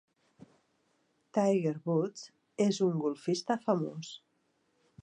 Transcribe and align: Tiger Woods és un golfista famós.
Tiger 1.39 1.75
Woods 1.91 2.27
és 2.69 2.81
un 2.89 2.99
golfista 3.05 3.61
famós. 3.69 4.15